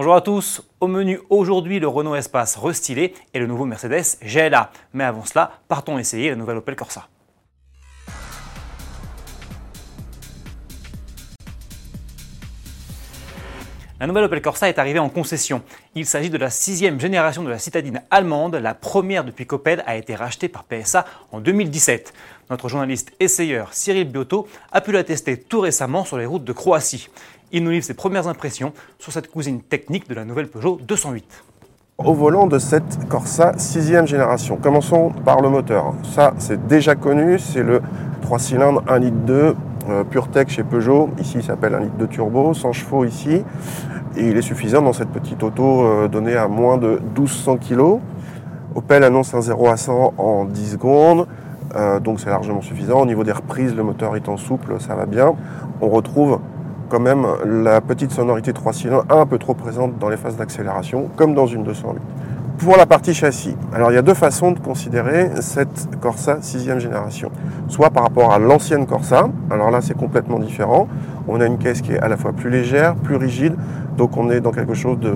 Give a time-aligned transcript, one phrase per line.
[0.00, 4.70] Bonjour à tous, au menu aujourd'hui le Renault Espace restylé et le nouveau Mercedes GLA.
[4.94, 7.06] Mais avant cela, partons essayer la nouvelle Opel Corsa.
[14.00, 15.60] La nouvelle Opel Corsa est arrivée en concession.
[15.94, 19.96] Il s'agit de la sixième génération de la citadine allemande, la première depuis qu'Opel a
[19.96, 22.14] été rachetée par PSA en 2017.
[22.48, 26.54] Notre journaliste essayeur Cyril Biotto a pu la tester tout récemment sur les routes de
[26.54, 27.10] Croatie.
[27.52, 31.44] Il nous livre ses premières impressions sur cette cousine technique de la nouvelle Peugeot 208
[32.02, 34.56] au volant de cette Corsa sixième génération.
[34.56, 35.92] Commençons par le moteur.
[36.02, 37.82] Ça, c'est déjà connu, c'est le
[38.22, 39.54] 3 cylindres 1 litre 2
[39.88, 41.10] euh, PureTech chez Peugeot.
[41.18, 43.42] Ici, il s'appelle un litre de turbo, 100 chevaux ici.
[44.16, 47.98] Et il est suffisant dans cette petite auto euh, donnée à moins de 1200 kg.
[48.74, 51.26] Opel annonce un 0 à 100 en 10 secondes.
[51.76, 53.00] Euh, donc c'est largement suffisant.
[53.00, 55.34] Au niveau des reprises, le moteur étant souple, ça va bien.
[55.82, 56.40] On retrouve
[56.90, 61.08] quand même la petite sonorité 3 cylindres un peu trop présente dans les phases d'accélération,
[61.16, 62.02] comme dans une 208.
[62.58, 66.80] Pour la partie châssis, alors il y a deux façons de considérer cette Corsa sixième
[66.80, 67.30] génération.
[67.68, 70.88] Soit par rapport à l'ancienne Corsa, alors là c'est complètement différent.
[71.28, 73.54] On a une caisse qui est à la fois plus légère, plus rigide,
[73.96, 75.14] donc on est dans quelque chose de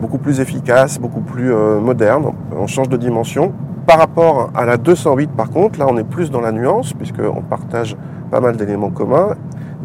[0.00, 2.30] beaucoup plus efficace, beaucoup plus euh, moderne.
[2.56, 3.52] On change de dimension.
[3.86, 7.42] Par rapport à la 208 par contre, là on est plus dans la nuance puisqu'on
[7.42, 7.96] partage
[8.30, 9.34] pas mal d'éléments communs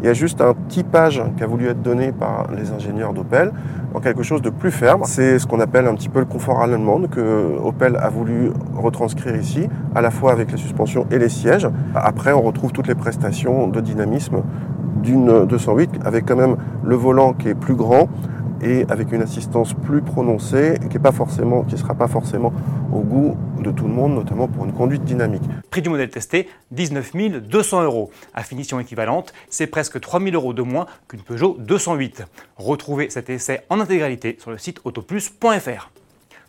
[0.00, 3.52] il y a juste un typage qui a voulu être donné par les ingénieurs d'Opel
[3.94, 5.02] en quelque chose de plus ferme.
[5.04, 9.36] C'est ce qu'on appelle un petit peu le confort allemand que Opel a voulu retranscrire
[9.36, 11.68] ici, à la fois avec les suspensions et les sièges.
[11.94, 14.42] Après, on retrouve toutes les prestations de dynamisme
[15.02, 18.08] d'une 208 avec quand même le volant qui est plus grand,
[18.64, 22.52] et avec une assistance plus prononcée qui ne sera pas forcément
[22.92, 25.42] au goût de tout le monde, notamment pour une conduite dynamique.
[25.70, 27.12] Prix du modèle testé, 19
[27.42, 28.10] 200 euros.
[28.34, 32.24] À finition équivalente, c'est presque 3 000 euros de moins qu'une Peugeot 208.
[32.56, 35.90] Retrouvez cet essai en intégralité sur le site autoplus.fr.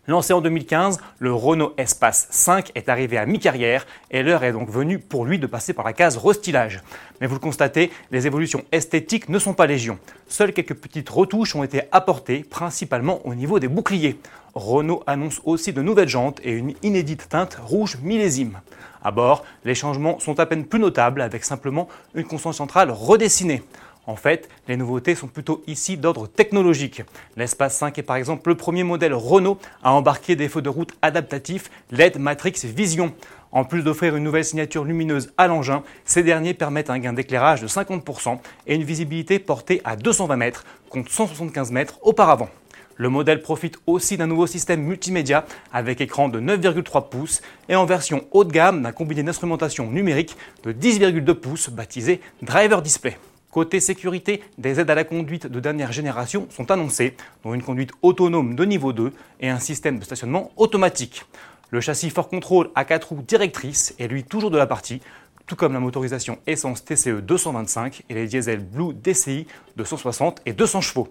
[0.08, 4.70] Lancé en 2015, le Renault Espace 5 est arrivé à mi-carrière et l'heure est donc
[4.70, 6.82] venue pour lui de passer par la case restylage.
[7.20, 9.98] Mais vous le constatez, les évolutions esthétiques ne sont pas légion.
[10.28, 14.20] Seules quelques petites retouches ont été apportées, principalement au niveau des boucliers.
[14.54, 18.60] Renault annonce aussi de nouvelles jantes et une inédite teinte rouge millésime.
[19.04, 23.64] À bord, les changements sont à peine plus notables avec simplement une console centrale redessinée.
[24.08, 27.02] En fait, les nouveautés sont plutôt ici d'ordre technologique.
[27.38, 30.94] L'Espace 5 est par exemple le premier modèle Renault à embarquer des feux de route
[31.02, 33.14] adaptatifs LED Matrix Vision.
[33.52, 37.62] En plus d'offrir une nouvelle signature lumineuse à l'engin, ces derniers permettent un gain d'éclairage
[37.62, 42.50] de 50% et une visibilité portée à 220 mètres contre 175 mètres auparavant.
[42.98, 47.86] Le modèle profite aussi d'un nouveau système multimédia avec écran de 9,3 pouces et en
[47.86, 53.18] version haut de gamme d'un combiné d'instrumentation numérique de 10,2 pouces baptisé Driver Display.
[53.56, 57.92] Côté sécurité, des aides à la conduite de dernière génération sont annoncées, dont une conduite
[58.02, 61.24] autonome de niveau 2 et un système de stationnement automatique.
[61.70, 65.00] Le châssis Fort Control à 4 roues directrices est lui toujours de la partie,
[65.48, 70.52] tout comme la motorisation essence TCE 225 et les diesels Blue DCI de 160 et
[70.52, 71.08] 200 chevaux.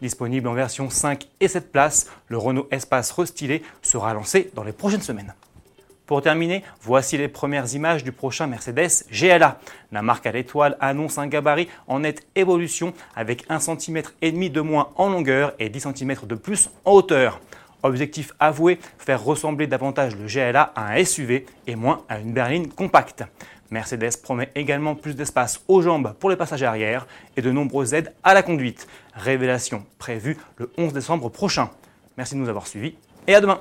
[0.00, 4.70] Disponible en version 5 et 7 places, le Renault Espace restylé sera lancé dans les
[4.70, 5.34] prochaines semaines.
[6.08, 9.60] Pour terminer, voici les premières images du prochain Mercedes GLA.
[9.92, 14.88] La marque à l'étoile annonce un gabarit en nette évolution avec 1,5 cm de moins
[14.96, 17.42] en longueur et 10 cm de plus en hauteur.
[17.82, 22.70] Objectif avoué, faire ressembler davantage le GLA à un SUV et moins à une berline
[22.70, 23.22] compacte.
[23.70, 28.14] Mercedes promet également plus d'espace aux jambes pour les passagers arrière et de nombreuses aides
[28.24, 28.86] à la conduite.
[29.12, 31.68] Révélation prévue le 11 décembre prochain.
[32.16, 32.94] Merci de nous avoir suivis
[33.26, 33.60] et à demain